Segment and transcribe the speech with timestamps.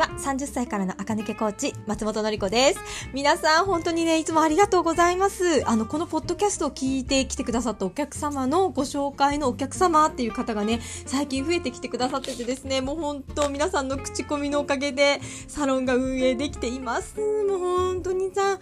[0.00, 0.08] は。
[0.18, 2.80] 30歳からの赤抜けコーチ、松本のり子です。
[3.12, 5.68] 皆さん、本当にね、いつもありがとうございます。
[5.68, 17.20] あの、このポッドキャストを聞いてきてくださったお客様のご紹介のお客様っていう方がね、最近増えてきてくださっててですね、もう本当皆さんの口コミのおかげで、サロンが運営できています。
[17.20, 18.58] もう本当にさ、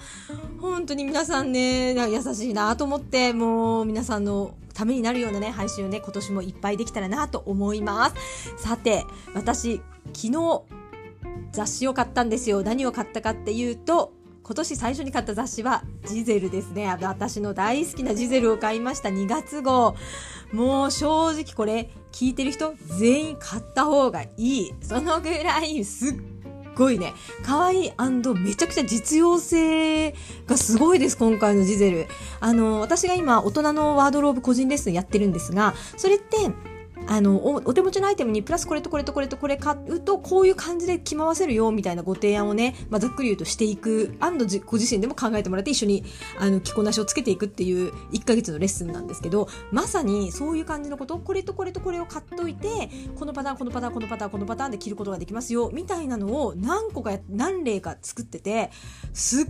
[0.60, 8.55] 本当に皆さんね、優しいなと思って、もう皆さんのためになるようなね、配信をね、今年もいっぱいできたらなと思います。
[8.56, 9.80] さて、私、
[10.14, 10.62] 昨日、
[11.52, 12.62] 雑誌を買ったんですよ。
[12.62, 14.12] 何を買ったかっていうと、
[14.43, 16.88] 今年最初に買った雑誌はジゼルですね。
[17.02, 19.95] 私の大好きなジゼルを買いました2月号。
[20.52, 24.74] もう正直これ聞いてる人全員買った方がいい。
[24.80, 26.15] そのぐらいすっ
[26.79, 27.12] ごいね、
[27.45, 30.12] 可愛いめちゃくちゃ実用性
[30.46, 32.07] がすごいです、今回のジゼル。
[32.41, 36.37] あの、私が今、大人のワードローブ個人レッスンやってるんですが、それって、
[37.07, 46.05] あのお、手持ちのアイテムにプラスこれとこれとこれとこれ買うと、こういう感じで着回せるよ、みたいなご提案をね、まあ、ざっくり言うとしていく、アンドご自身でも考えてもらって一緒に、
[46.38, 58.71] あの、着こなしをつけていくっていう1ヶ月のレッスンなんですけど、まさにそういう感じのこと、これとこれとこれを買っといて、このパターン、このパターン、このパターン、このパターンで着ることができますよ、みたいなのを何個か、何例か作ってて、
[59.15, 59.46] すっ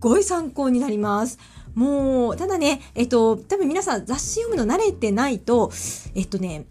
[0.00, 1.38] ごい参考になります。
[1.74, 5.72] もう、ただね、えっと、多分皆さん雑誌読むの慣れてないと、
[6.14, 6.66] えっとね、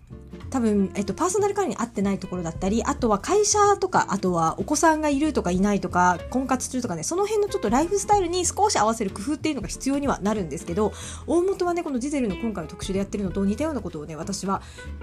[0.53, 10.93] 多分、えっと、パーソナルカラーに合ってないところだったり、あとは会社とか、あとはお子さんがいるとかいないとか、婚活中とかね、その辺のちょっとライフスタイルに少し合わせる工夫っていうのが必要にはなるんですけど、
[11.25, 14.61] 大元はね、このジゼルの今回の特集でやってるのと似たようなことをね、私は、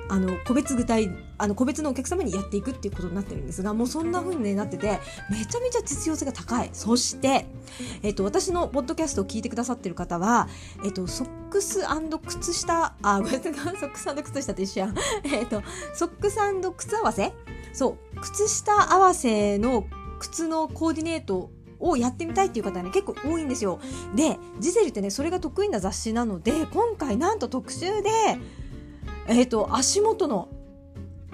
[0.08, 5.00] あの、個別具体、あの、個別のお客様にやっていくっていうことになってるんですが、もうそんな風に、なってて、
[5.32, 6.70] めちゃめちゃ実用性が高い。
[6.72, 7.46] そして、
[8.04, 10.48] えっと、私のポッドキャストを聞いてくださってる方は、
[10.84, 11.80] えっと、ソックス
[12.20, 14.94] 靴下、あ、ごめんなさい、 ソックス靴下と一緒やん。
[15.40, 15.62] えっと、
[15.94, 16.36] ソックス
[16.76, 17.32] 靴合わせ？
[17.72, 19.84] そう、靴下合わせの
[20.18, 23.80] 靴のコーディネートをやってみたいっていう方はね、結構多いんですよ。
[24.14, 28.10] で、ジゼルってね、それが得意な雑誌なので、今回なんと特集で、
[29.28, 30.48] えっ、ー、と、足元の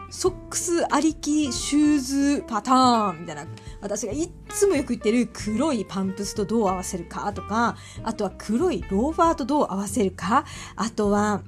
[0.09, 2.01] ソックスありきシュー
[2.39, 3.47] ズパターンみたいな、
[3.81, 10.45] 私がいつもよく言ってる黒いパンプスとどう合わせるかとか、あとは黒いローファーとどう合わせるか、
[10.77, 11.43] あとは、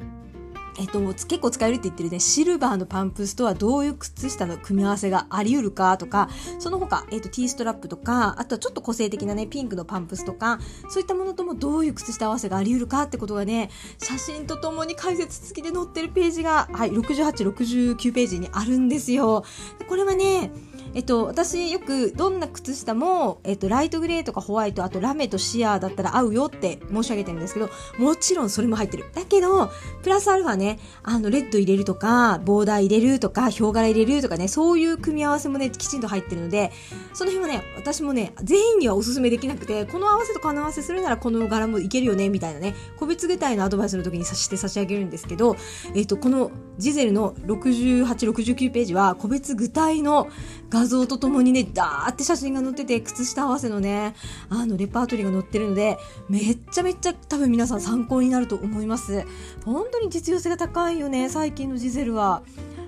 [0.79, 6.29] えっと、結構使えるって言ってるね、シルバーのパンプスとはどういう靴下の組み合わせがあり得るかとか、
[6.61, 19.45] その他、えっと、T ストラップとか、あとはちょっと個性的なね、ピンクのパンプスとか、そういったものともどういう靴下合わせがあり得るかってことがね、写真とともに解説付きで載ってるページが、はい、68、69ページにあるんですよ。
[19.89, 20.53] これはね、
[20.99, 27.71] えっと、私よくどんな靴下も、えっと、ライトグレーとかホワイト、あとラメとシアーだったら合うよって申し上げてるんですけど、
[28.01, 29.05] もちろんそれも入ってる。
[29.15, 29.71] だけど、
[30.03, 36.73] プラスアルファね、あの、レッド入れるとか、ボーダー入れるとか、ヒョウ柄入れるとかね、そういう組み合わせもね、きちんと入ってるので、
[37.15, 45.55] その辺はね、私もね、全員にはおすすめできなくて、この合わせとこの合わせするならこの柄もいけるよね、みたいなね、個別具体のアドバイスの時にさして差し上げるんですけど、
[45.95, 50.27] えっと、このジゼルの68、69ページは、個別具体の
[50.71, 54.15] 画像像とともにね、ダーって写真が載ってて、靴下合わせのね、
[54.49, 59.25] あの、レパートリーが載ってるので、めっちゃめっちゃ多分皆さん参考になると思います。
[59.65, 62.43] 本当に実用性が高いよね、最近のジゼルは。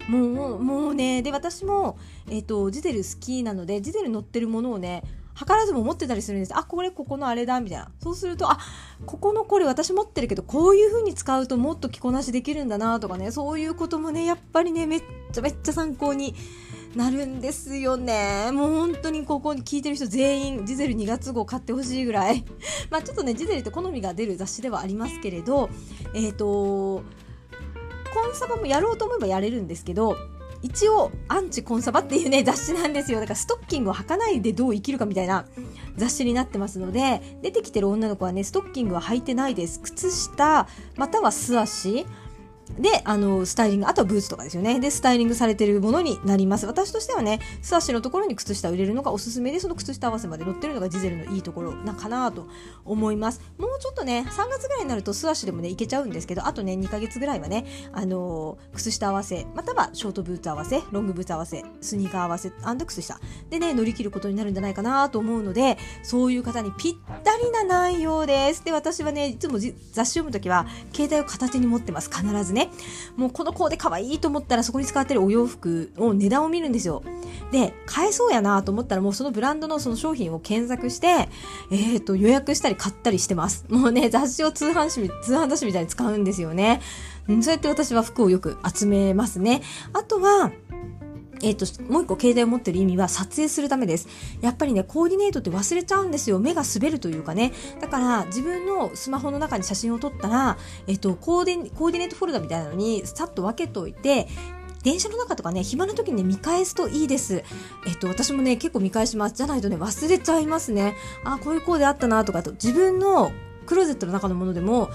[0.08, 5.04] もう、もうね、で、私も、えっ、ー、と、ジゼル好きなので、ジゼル載ってるものをね、
[5.36, 6.56] 図らずも持ってたりするんです。
[6.56, 7.90] あ、これここのあれだ、みたいな。
[8.02, 8.58] そうすると、あ、
[9.06, 16.34] ここのこれ私持ってるけど、こういう風に使うともっと着こなしできるんだな、とかね、そういうこともね、やっぱりね、めっちゃめっちゃ参考に
[16.94, 18.50] なるんですよね。
[18.52, 22.44] もう本当にここに聞いてる人全員、ジゼル2月号買ってほしいぐらい。
[22.90, 25.70] まあちょっとね、ジゼルって好みが出る雑誌ではありますけれど、
[26.14, 27.02] えっ、ー、と、
[28.12, 30.16] コンサバもやろうと思えばやれるんですけど、
[30.62, 33.20] 一応、アンチコンサバっていうね、 雑誌なんですよ。
[33.20, 35.46] だからストッキングを履かないでどう生きるかみたいな
[35.96, 39.80] 雑誌になってますので、出てきてる女の子はね、ストッキングは履いてないです。
[39.80, 42.04] 靴下、または素足、
[42.78, 44.80] で、あの、スタイリング、あとはブーツとかですよね。
[44.80, 46.66] で、スタイリングされてるものになります。
[46.66, 52.48] 私としてはね、素足のところに靴下を入れるのがおすすめで、その靴下合わせまで載ってるのがジゼルのいいところなかなと
[52.84, 53.40] 思います。
[53.58, 62.52] もうちょっとね、3月ぐらいになると素足でもね、いけちゃうんですけど、あとね、2ヶ月ぐらいはね、あのー、靴下合わせ、またはショートブーツ合わせ、ロングブーツ合わせ、スニーカー合わせ、
[62.86, 66.94] 靴下でね、乗り切ることになるんじゃないかなと思うので、そういう方にぴっ
[67.24, 68.64] たりな内容です。
[68.64, 72.10] で、私はね、いつも雑誌読むときは、携帯を片手に持ってます。
[72.10, 72.59] 必ずね。
[72.60, 72.70] ね
[73.16, 77.02] もうこのコーデ可愛いと思ったらそこに使ってるお洋服を値段を見るんですよ。
[77.50, 81.28] で、買えそうやなと思ったらもうそのブランドのその商品を検索して、
[81.70, 83.64] えっ、ー、と、予約したり買ったりしてます。
[83.68, 86.80] もうね、雑誌を通販誌、通販雑誌みたいに使うんですよね。
[87.28, 89.62] うん、そうやって私は服をよく集めますね。
[89.92, 90.52] あとは、
[91.42, 94.08] えっ、と、もう一個携帯を持ってる意味は撮影するためです。
[94.40, 96.38] やっぱりね、コーディネートって忘れちゃうんですよ。
[96.38, 97.52] 目が滑るというかね。
[97.80, 104.28] だから自分のスマホの中に写真を撮ったら、えっ、と、コーディコーディネートフォルダみたいなのにさっと分けといて、
[104.82, 107.44] 電車の中とかね、暇な時にね、見返すといいです。
[107.86, 109.34] えっと、私もね、結構見返します。
[109.34, 110.96] じゃないとね、忘れちゃいますね。
[111.24, 113.30] あ、こういうコーデあったなとかと、自分の
[113.70, 114.90] クローゼットの中のものでも、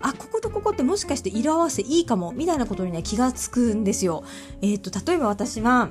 [0.00, 4.22] あ、こことここってもしかして色合わせいいかも、みたいなことにね、気がつくんですよ。
[4.62, 5.90] えっと、例えば私は、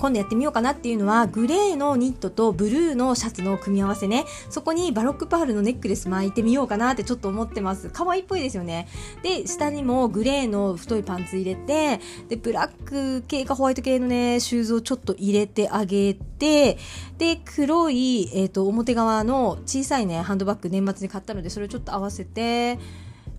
[0.00, 4.24] 今度やってみようかなっていうのは、グレーのニットとブルーのシャツの組み合わせね。
[4.48, 7.90] そこにバロックパールのネックレス巻いてみようかなってちょっと思ってます。
[7.92, 8.88] 可愛いっぽいですよね。
[9.22, 16.78] で、下にもグレーの太いパンツ入れて、で、ブラック系かホワイト系のね、シューズをちょっと入れてあげて、
[17.18, 22.78] で、黒い、えっ、ー、と、表側の小さいね、ハンドバッグ年末に買ったので、それをちょっと合わせて、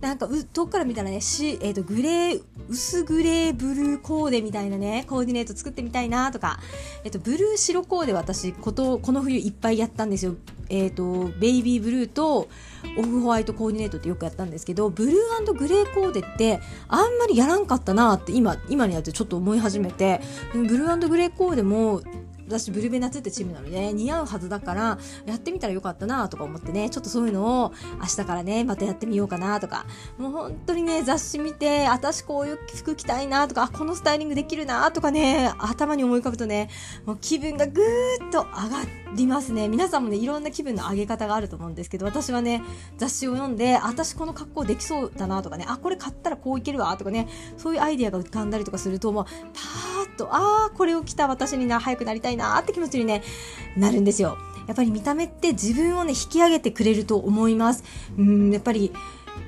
[0.02, 6.58] なんかう遠くから見たらねし、えーと、グレー薄グレーブルーコーデみたいなねコーディネート作ってみたいなとか、
[7.04, 10.34] えーと、ブルー白コーデ私ことこの冬いっぱいやったんですよ、
[10.68, 12.48] えーと、ベイビーブルーと
[12.98, 20.20] オフホワイトコーディネートってよくやったんですけどブルーグレーコーデってあんまりやらんかったなって今今になってちょっと思い始めて
[20.52, 22.02] ブルーグレーコーデも
[22.52, 26.90] 私ブルベナツってチームなので、似合うはずだからやってみたらよかったなとか思ってね。
[26.90, 29.86] ちょっとそういうのを明日からねまたやってみようかなとか。
[30.18, 36.68] もう本当にね雑誌見て私こういう服着たいなとかこのスタイリングできるなとかね頭に思い浮かぶとね
[37.06, 42.62] もう気分がぐーっと上がってりますね皆さんもねいろんな気分の上げ方があると思うんですけど私はね
[42.96, 53.22] 雑誌を読んで私この格好できそうだなとかねあこれ買ったらこういけるわとかねそういうアイデアが浮かんだりとかするともうパーッとああこれを着た私にな早くなりたいなって気持ちに、ね、
[53.76, 54.38] なるんですよ。
[54.66, 57.84] やっぱり見た目って自分をね、引き上げてくれると思います。
[58.16, 58.92] うん、やっぱり、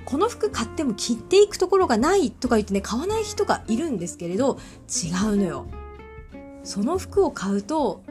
[0.04, 4.58] この服買っても着ていくところがないとか言ってね、買わない人がいるんですけれど、
[4.88, 5.66] 違うのよ。
[6.62, 8.02] その服を買うと、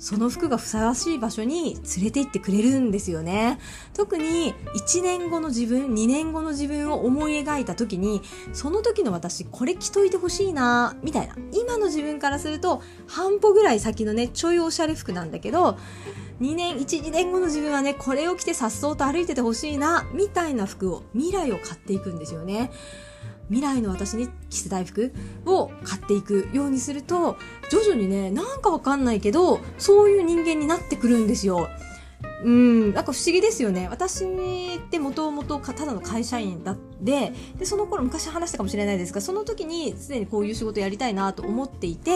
[0.00, 3.58] その服がふさわしい場所に連れて行ってくれるんですよね。
[3.92, 8.22] 特に1年後の自分、2年後の自分を思い描いた時に、
[8.54, 11.36] その時の私、これ着といてほしいな、みたいな。
[11.52, 15.76] 今の自分からすると、半歩ぐらい先のね、ちょいおしゃれ服なんだけど、
[16.40, 22.70] 2年、1、2年後の自分はね、これを着てさっそうと歩いててほしいな、みたいな服を、未来を買っていくんですよね。
[23.50, 25.12] 未来の私に着せたい服
[25.44, 27.36] を買っていくようにすると
[27.70, 31.68] 徐々にねなんかわかんないけどそういう人間になってくるんですよ。
[32.42, 33.86] うん、なんか不思議ですよね。
[33.90, 37.32] 私ってもともとただの会社員だってで、
[37.64, 42.10] その頃昔話したかもしれないですが、その時にすでにこういう仕事やりたいなと思っていて、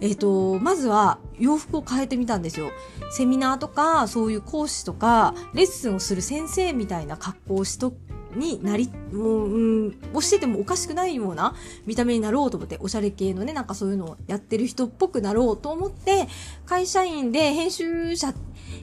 [0.00, 2.70] えっ、ー、と、まずは洋服を変えてみたんですよ。
[3.10, 7.92] セミナーとか、そういう講師とか、レッスンをする先生みたいな格好をしと
[8.34, 11.54] になり、もう、うん、をしててもおかしくないような
[11.86, 16.28] 見た目になろうと思って、おしゃれ系のね、なんかそういうのをやってる人っぽくなろうと思って、
[16.66, 18.34] 会社員で編集者、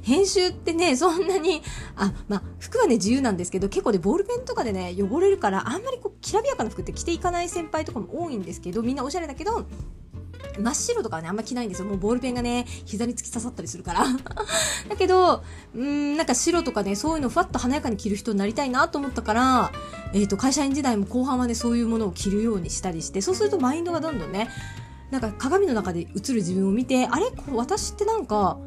[0.04, 1.62] 編集ってね、そんなに、
[1.96, 9.66] あ、まあ、服はね、自由なんですけど、結構ね、ボールペンとかでね、汚れるから、あんまりこう、きらびやかな服って着ていかない先輩とかも多いんですけど、みんなおしゃれだけど、
[10.60, 11.86] 真っ白とかはね、あんま着ないんですよ。
[11.86, 14.06] もうボールペンがね、膝に突き刺さったりするから。
[14.90, 15.44] だけど、
[15.76, 19.72] うん、なんか白とかね、そういうのふわっと華やかに着る人になりたいなと思ったから、
[20.14, 24.50] えっ、ー、と、会社員時代も後半はね、そういうものを着るようにしたりして、そうするとマインドがどんどんね、
[25.12, 27.32] なんか鏡の中で映る自分を見て、あれ？
[27.32, 28.58] こう私ってなんか、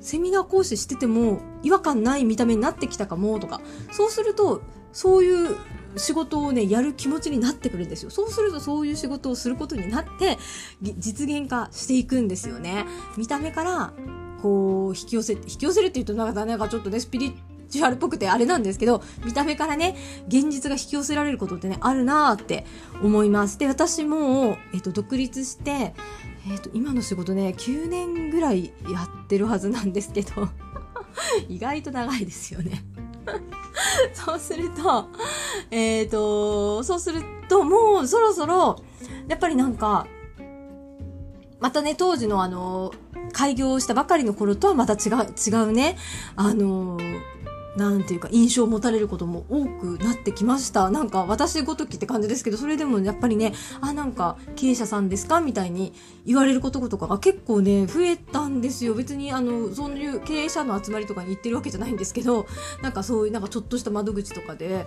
[0.00, 3.60] セミナー講師してても違和感ない見た目になってきたかもとか、
[3.92, 4.62] そうすると、
[4.92, 5.56] そういう
[5.96, 8.10] 仕事をね、やる気持ちになってくるんですよ。
[8.10, 10.38] そうするとそういう仕事をすることになって、
[10.80, 12.86] 実現化していくんですよね。
[13.16, 13.92] 見た目から、
[14.40, 17.34] こう、引き寄せ、引き寄せるって言うとなんか、なんかちょっとね、スピリ
[17.72, 19.96] チュアルっぽくてあれなんですけど、見た目からね、
[20.28, 22.66] 現実が引き寄せられることってね、あるなーって
[23.02, 23.58] 思います。
[23.58, 25.94] で、私も、えっと、独立して、
[26.50, 30.48] えっと、今の仕事ね、9年ぐらいやってるはずなんですけど、
[31.48, 32.84] 意外と長いですよね。
[34.12, 35.08] そうすると、
[35.70, 38.82] えっ、ー、と、そうすると、もうそろそろ、
[39.28, 40.06] やっぱりなんか、
[41.60, 42.92] またね、当時のあの、
[43.32, 45.96] 開業したばかりの頃とはまた違う、違うね、
[46.36, 46.98] あの
[47.76, 50.90] なんていうか印象を持たれることも多くなってきました。
[50.90, 55.94] なんか私ごときって感じですけど、それでもやっぱりね、あ、なんか経営者さんですかみたいに
[56.26, 58.94] 言われることとかが結構ね、増えたんですよ。
[58.94, 62.46] 別にあの、そういう経営者の集まりとかに行ってるわけじゃないんですけど、
[62.82, 64.86] なんかそういうなんかちょっとした窓口とかで、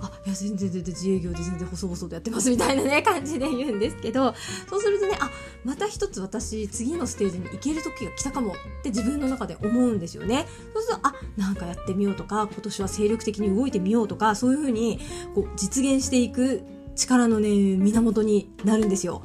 [0.00, 4.34] あ、いや全然全然自営業で全然細々とやってますみたいなね、感じで言うんですけど、
[4.70, 5.30] そうするとね、あ、
[5.64, 10.46] また一つ私次のステージに行ける時が来たかもって自分の中で思うんですよね。
[10.72, 15.00] そうすると、あ、なんかやってみようととか今年は精力的に動いてみようとかそういうふうに
[15.34, 16.62] こう実現していく
[16.94, 19.22] 力のね源になるんですよ。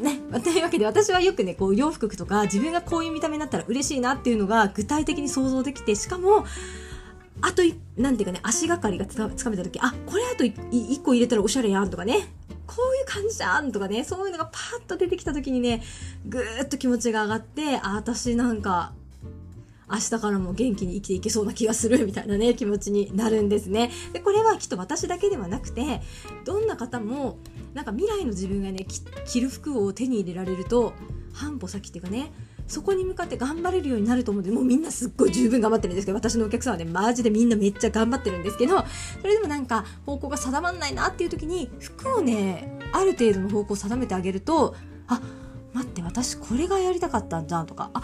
[0.00, 6.46] ね、というわけで私はよくね、こう洋服とか自分がこういう見た目になったら嬉しいなっていうのが具体的に想像できて、しかも、
[7.42, 7.62] あと
[7.98, 12.14] なんていうかね、足がかりがつかめた時、あ、これあと1個入れたらおしゃれやんとかね、
[12.66, 15.82] こういう感じじゃんとかね、そういうのがパッと出てきた時にね、
[16.26, 18.94] ぐーっと気持ちが上がって、あ、私なんか、
[19.90, 23.90] 明日からも元気に生きていけそうな気がするみたいなね、 気持ちになるんですね。
[24.12, 26.00] で、これはきっと私だけではなくて、
[26.44, 27.38] どんな方も、
[27.74, 28.86] なんか未来の自分がね、
[29.26, 30.92] 着る服を手に入れられると、
[31.32, 32.32] 半歩先っていうかね、
[32.70, 38.84] そこに向かって頑張れるようになると思うんで、もうみんなすっごい十分頑張ってるんですけど、私のお客さんはね、マジでみんなめっちゃ頑張ってるんですけど、
[39.20, 44.76] それでもなんか方向が定まんないなっていう時に、服をね、ある程度の方向を定めてあげると、
[45.08, 45.20] あ、
[45.72, 48.02] 待って、私これがやりたかったんじゃんとか、あ、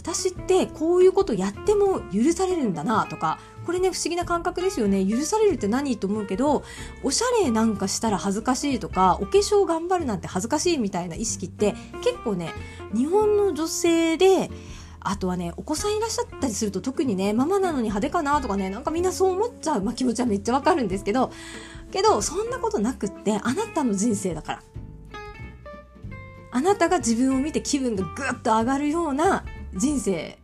[0.00, 5.06] 私ってこういうことやっても許されるんだなとか、これね、不思議な感覚ですよね。
[5.06, 6.64] 許されるって何と思うけど、
[7.02, 12.50] おしゃれなんかしたら恥ずかしいとか、お化粧頑張るなんて恥ずかしいみたいな意識って結構ね、
[12.94, 14.50] 日本の女性で、
[15.00, 21.30] あとはね、お子さんいらっしゃったりすると特にね、ママなのに派手かなとかね、なんかみんなそう思っちゃう、まあ、気持ちはめっちゃわかるんですけど、
[21.92, 24.62] けど、そんなことなくって、あなたの人生だから。
[26.52, 30.38] あなたが自分を見て気分がぐっと上がるような人生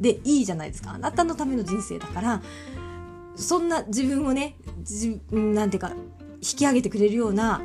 [0.00, 0.92] でいいじゃないですか。
[0.92, 2.42] あなたのための人生だから、
[3.36, 4.56] そんな自分をね、
[5.30, 5.92] なんていうか、
[6.36, 7.62] 引き上げてくれるような、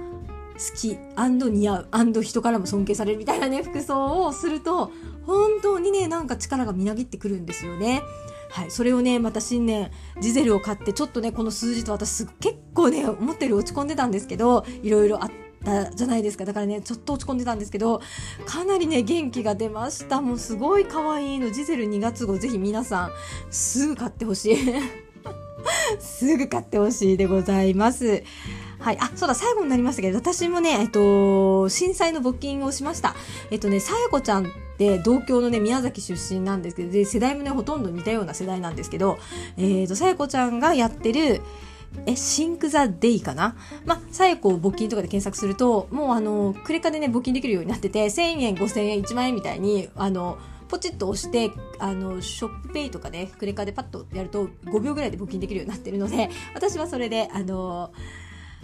[0.56, 4.92] 好き似合う人からも尊敬されるみたいなね、服装をすると、
[5.26, 8.02] 本当にね、なんか力がみなぎってくるんですよね。
[8.52, 18.02] はい、それをね、また新年、ジゼルを買って、ちょっとね、この数字と私結構ね、思ってる落ち込んでたんですけど、いろいろあって、たじゃないですかだからねちょっと落ち込んでたんですけど
[18.46, 23.12] かなりね元気が出ましたもうすごい可愛いのジゼル2月号ぜひ皆さん
[23.50, 24.58] すぐ買ってほしい
[26.00, 28.24] すぐ買ってほしいでございます
[28.80, 28.98] はい。
[29.00, 33.16] あ、そうだ、最後になりましたけど、私もね、えっと、震災の募金をしました。
[33.50, 39.18] えっとね、さやこちゃんって同郷のね、宮崎出身なんですけど、で、世代もね、ほとんど似たような世代なんですけど、
[39.58, 41.42] えっと、さやこちゃんがやってる、
[42.06, 43.56] え、シンクザデイかな？
[43.86, 50.38] まあ、さえこ募金とかで検索すると、もうあの、クレカでね、募金できるようになってて、1000円、5000円、1万円みたいに、あの、
[50.68, 57.92] ポチッと押して、あの、ショップペイとかね、クレカでパッとやると5秒ぐらいで募金できるようになってるので、私はそれで、あの、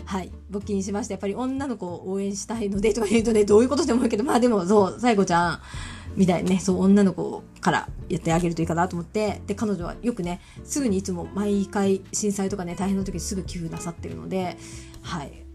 [0.05, 1.13] はい、募金しました。
[1.13, 5.61] やっぱり女の子を応援したいのでとか言うとね、どういうことでもいいけど、まあでもそう、さえこちゃん、
[6.15, 14.57] みたいにね、そう、女の子からやってあげるといいかなと思って、で、彼女はよくね、すぐにいつも毎回震災とかね、大変な時にすぐ寄付なさってるので、
[15.01, 15.45] はい。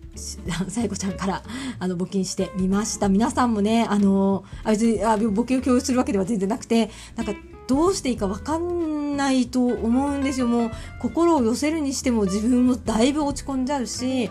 [0.69, 1.43] さやこちゃんから
[1.79, 3.11] あの募金してみました。
[3.11, 7.35] 皆さんもね、あの、あ別にあ募金を共有するわけでは全然なくて、なんか
[7.67, 10.47] どうしていいか分かんないと思うんですよ。
[10.47, 10.71] もう
[11.01, 14.31] 心を寄せるにしても自分もだいぶ落ち込んじゃうし、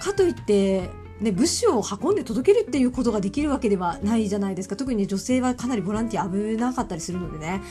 [0.00, 0.90] かといって
[1.20, 4.76] ね、物資を運んで届けるっていうことができるわけではないじゃないですか。
[4.76, 7.62] 特に、ね、女性はかなりボランティア危なかったりするのでね。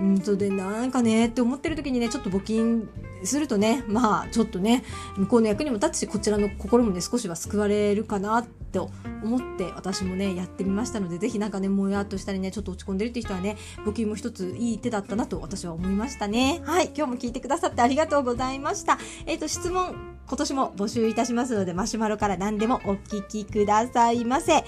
[0.00, 2.88] うんとで、なんかね、って思ってる時にね、ちょっと募金
[3.24, 4.84] するとね、まあ、ちょっとね、
[5.16, 8.90] 向こうの役にも立つし、こちらの心もね、少しは救われるかなと
[9.22, 16.60] 思って、私もね、やってみましたので、ぜひなんかね、もやっとしたりね、ちょっと落ち込んでるって人はね、募金も一ついい手だったなと私は思いましたね。
[16.64, 18.98] はい、今日も聞いてくださってありがとうございました。
[19.26, 24.64] えっ、ー、と、質問、今年も募集いたしますので、マシュマロから何でもお聞きくださいませ。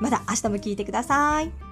[0.00, 1.67] まだ明日も聞いてください。